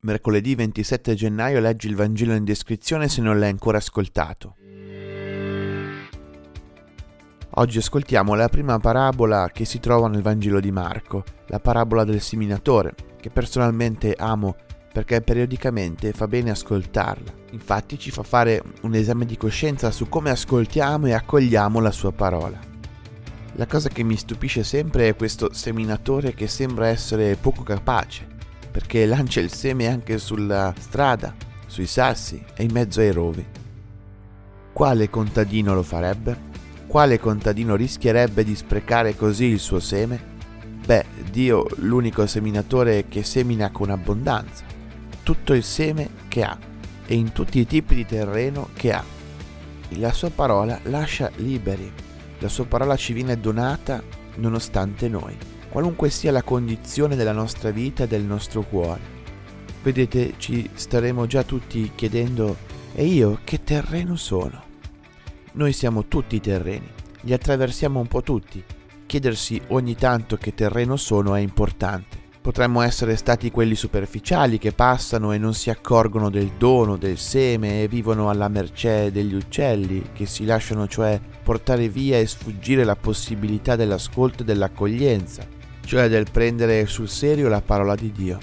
Mercoledì 0.00 0.54
27 0.54 1.16
gennaio 1.16 1.58
leggi 1.58 1.88
il 1.88 1.96
Vangelo 1.96 2.32
in 2.32 2.44
descrizione 2.44 3.08
se 3.08 3.20
non 3.20 3.36
l'hai 3.36 3.48
ancora 3.50 3.78
ascoltato. 3.78 4.54
Oggi 7.54 7.78
ascoltiamo 7.78 8.34
la 8.34 8.48
prima 8.48 8.78
parabola 8.78 9.50
che 9.52 9.64
si 9.64 9.80
trova 9.80 10.06
nel 10.06 10.22
Vangelo 10.22 10.60
di 10.60 10.70
Marco, 10.70 11.24
la 11.48 11.58
parabola 11.58 12.04
del 12.04 12.20
seminatore, 12.20 12.94
che 13.20 13.30
personalmente 13.30 14.14
amo 14.16 14.54
perché 14.92 15.20
periodicamente 15.20 16.12
fa 16.12 16.28
bene 16.28 16.50
ascoltarla. 16.50 17.32
Infatti 17.50 17.98
ci 17.98 18.12
fa 18.12 18.22
fare 18.22 18.62
un 18.82 18.94
esame 18.94 19.26
di 19.26 19.36
coscienza 19.36 19.90
su 19.90 20.08
come 20.08 20.30
ascoltiamo 20.30 21.06
e 21.06 21.12
accogliamo 21.12 21.80
la 21.80 21.90
sua 21.90 22.12
parola. 22.12 22.56
La 23.54 23.66
cosa 23.66 23.88
che 23.88 24.04
mi 24.04 24.16
stupisce 24.16 24.62
sempre 24.62 25.08
è 25.08 25.16
questo 25.16 25.52
seminatore 25.52 26.34
che 26.34 26.46
sembra 26.46 26.86
essere 26.86 27.34
poco 27.34 27.64
capace 27.64 28.36
perché 28.78 29.06
lancia 29.06 29.40
il 29.40 29.52
seme 29.52 29.88
anche 29.88 30.18
sulla 30.18 30.72
strada, 30.78 31.34
sui 31.66 31.88
sassi 31.88 32.40
e 32.54 32.62
in 32.62 32.70
mezzo 32.70 33.00
ai 33.00 33.10
rovi. 33.10 33.44
Quale 34.72 35.10
contadino 35.10 35.74
lo 35.74 35.82
farebbe? 35.82 36.46
Quale 36.86 37.18
contadino 37.18 37.74
rischierebbe 37.74 38.44
di 38.44 38.54
sprecare 38.54 39.16
così 39.16 39.46
il 39.46 39.58
suo 39.58 39.80
seme? 39.80 40.22
Beh, 40.86 41.06
Dio, 41.28 41.66
l'unico 41.78 42.24
seminatore 42.28 43.06
che 43.08 43.24
semina 43.24 43.72
con 43.72 43.90
abbondanza, 43.90 44.64
tutto 45.24 45.54
il 45.54 45.64
seme 45.64 46.10
che 46.28 46.44
ha 46.44 46.56
e 47.04 47.14
in 47.16 47.32
tutti 47.32 47.58
i 47.58 47.66
tipi 47.66 47.96
di 47.96 48.06
terreno 48.06 48.68
che 48.74 48.92
ha. 48.92 49.02
La 49.96 50.12
sua 50.12 50.30
parola 50.30 50.78
lascia 50.84 51.32
liberi, 51.34 51.92
la 52.38 52.48
sua 52.48 52.64
parola 52.64 52.94
ci 52.94 53.12
viene 53.12 53.40
donata 53.40 54.00
nonostante 54.38 55.08
noi 55.08 55.36
qualunque 55.68 56.10
sia 56.10 56.32
la 56.32 56.42
condizione 56.42 57.14
della 57.14 57.32
nostra 57.32 57.70
vita 57.70 58.04
e 58.04 58.06
del 58.08 58.22
nostro 58.22 58.62
cuore. 58.62 59.16
Vedete, 59.82 60.34
ci 60.38 60.68
staremo 60.72 61.26
già 61.26 61.44
tutti 61.44 61.92
chiedendo, 61.94 62.56
e 62.94 63.04
io 63.04 63.38
che 63.44 63.62
terreno 63.62 64.16
sono? 64.16 64.64
Noi 65.52 65.72
siamo 65.72 66.06
tutti 66.06 66.40
terreni, 66.40 66.88
li 67.22 67.32
attraversiamo 67.32 68.00
un 68.00 68.06
po' 68.06 68.22
tutti. 68.22 68.62
Chiedersi 69.06 69.60
ogni 69.68 69.94
tanto 69.94 70.36
che 70.36 70.54
terreno 70.54 70.96
sono 70.96 71.34
è 71.34 71.40
importante. 71.40 72.16
Potremmo 72.40 72.80
essere 72.80 73.16
stati 73.16 73.50
quelli 73.50 73.74
superficiali 73.74 74.58
che 74.58 74.72
passano 74.72 75.32
e 75.32 75.38
non 75.38 75.54
si 75.54 75.70
accorgono 75.70 76.30
del 76.30 76.52
dono, 76.58 76.96
del 76.96 77.18
seme 77.18 77.82
e 77.82 77.88
vivono 77.88 78.30
alla 78.30 78.48
mercé 78.48 79.10
degli 79.10 79.34
uccelli, 79.34 80.10
che 80.12 80.26
si 80.26 80.44
lasciano 80.44 80.86
cioè 80.86 81.18
portare 81.48 81.88
via 81.88 82.18
e 82.18 82.26
sfuggire 82.26 82.84
la 82.84 82.94
possibilità 82.94 83.74
dell'ascolto 83.74 84.42
e 84.42 84.44
dell'accoglienza 84.44 85.56
cioè 85.88 86.10
del 86.10 86.26
prendere 86.30 86.84
sul 86.84 87.08
serio 87.08 87.48
la 87.48 87.62
parola 87.62 87.94
di 87.94 88.12
Dio. 88.12 88.38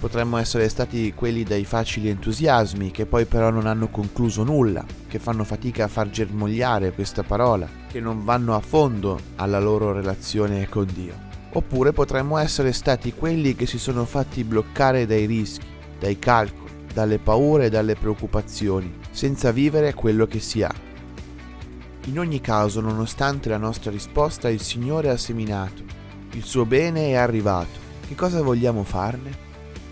Potremmo 0.00 0.38
essere 0.38 0.68
stati 0.68 1.14
quelli 1.14 1.44
dai 1.44 1.64
facili 1.64 2.08
entusiasmi 2.08 2.90
che 2.90 3.06
poi 3.06 3.26
però 3.26 3.50
non 3.50 3.68
hanno 3.68 3.86
concluso 3.86 4.42
nulla, 4.42 4.84
che 5.06 5.20
fanno 5.20 5.44
fatica 5.44 5.84
a 5.84 5.88
far 5.88 6.10
germogliare 6.10 6.90
questa 6.90 7.22
parola, 7.22 7.68
che 7.88 8.00
non 8.00 8.24
vanno 8.24 8.56
a 8.56 8.60
fondo 8.60 9.20
alla 9.36 9.60
loro 9.60 9.92
relazione 9.92 10.68
con 10.68 10.88
Dio. 10.92 11.14
Oppure 11.52 11.92
potremmo 11.92 12.38
essere 12.38 12.72
stati 12.72 13.14
quelli 13.14 13.54
che 13.54 13.66
si 13.66 13.78
sono 13.78 14.04
fatti 14.04 14.42
bloccare 14.42 15.06
dai 15.06 15.26
rischi, 15.26 15.66
dai 16.00 16.18
calcoli, 16.18 16.72
dalle 16.92 17.20
paure 17.20 17.66
e 17.66 17.70
dalle 17.70 17.94
preoccupazioni, 17.94 18.92
senza 19.12 19.52
vivere 19.52 19.94
quello 19.94 20.26
che 20.26 20.40
si 20.40 20.64
ha 20.64 20.74
in 22.06 22.18
ogni 22.18 22.40
caso, 22.42 22.82
nonostante 22.82 23.48
la 23.48 23.56
nostra 23.56 23.90
risposta, 23.90 24.50
il 24.50 24.60
Signore 24.60 25.08
ha 25.08 25.16
seminato, 25.16 25.82
il 26.32 26.44
suo 26.44 26.66
bene 26.66 27.08
è 27.08 27.14
arrivato. 27.14 27.80
Che 28.06 28.14
cosa 28.14 28.42
vogliamo 28.42 28.84
farne? 28.84 29.42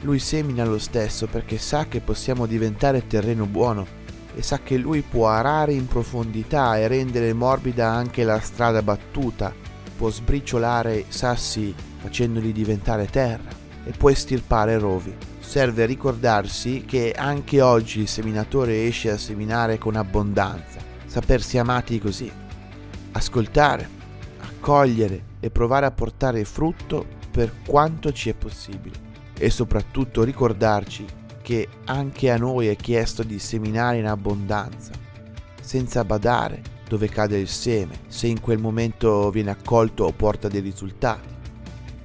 Lui 0.00 0.18
semina 0.18 0.64
lo 0.64 0.78
stesso 0.78 1.26
perché 1.26 1.58
sa 1.58 1.86
che 1.86 2.00
possiamo 2.00 2.46
diventare 2.46 3.06
terreno 3.06 3.44
buono 3.44 3.86
e 4.34 4.40
sa 4.40 4.60
che 4.60 4.78
Lui 4.78 5.02
può 5.02 5.28
arare 5.28 5.74
in 5.74 5.86
profondità 5.86 6.78
e 6.78 6.88
rendere 6.88 7.34
morbida 7.34 7.90
anche 7.90 8.24
la 8.24 8.40
strada 8.40 8.80
battuta, 8.80 9.52
può 9.96 10.08
sbriciolare 10.08 11.04
sassi 11.08 11.74
facendoli 11.98 12.52
diventare 12.52 13.06
terra 13.06 13.50
e 13.84 13.90
può 13.90 14.08
estirpare 14.08 14.78
rovi. 14.78 15.14
Serve 15.40 15.84
ricordarsi 15.84 16.84
che 16.86 17.12
anche 17.14 17.60
oggi 17.60 18.00
il 18.00 18.08
seminatore 18.08 18.86
esce 18.86 19.10
a 19.10 19.18
seminare 19.18 19.76
con 19.76 19.96
abbondanza 19.96 20.88
sapersi 21.08 21.58
amati 21.58 21.98
così, 21.98 22.30
ascoltare, 23.12 23.88
accogliere 24.38 25.24
e 25.40 25.50
provare 25.50 25.86
a 25.86 25.90
portare 25.90 26.44
frutto 26.44 27.06
per 27.30 27.52
quanto 27.66 28.12
ci 28.12 28.28
è 28.28 28.34
possibile 28.34 29.06
e 29.36 29.50
soprattutto 29.50 30.22
ricordarci 30.22 31.04
che 31.42 31.66
anche 31.86 32.30
a 32.30 32.36
noi 32.36 32.66
è 32.66 32.76
chiesto 32.76 33.22
di 33.22 33.38
seminare 33.38 33.96
in 33.96 34.06
abbondanza, 34.06 34.92
senza 35.60 36.04
badare 36.04 36.76
dove 36.86 37.08
cade 37.08 37.38
il 37.38 37.48
seme, 37.48 38.00
se 38.08 38.26
in 38.26 38.40
quel 38.40 38.58
momento 38.58 39.30
viene 39.30 39.50
accolto 39.50 40.04
o 40.04 40.12
porta 40.12 40.48
dei 40.48 40.60
risultati. 40.60 41.28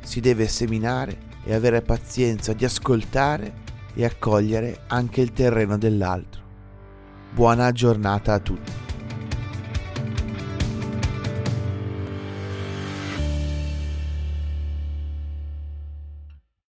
Si 0.00 0.20
deve 0.20 0.46
seminare 0.46 1.30
e 1.44 1.54
avere 1.54 1.82
pazienza 1.82 2.52
di 2.52 2.64
ascoltare 2.64 3.60
e 3.94 4.04
accogliere 4.04 4.82
anche 4.88 5.20
il 5.20 5.32
terreno 5.32 5.76
dell'altro. 5.76 6.40
Buona 7.32 7.72
giornata 7.72 8.34
a 8.34 8.38
tutti. 8.38 8.81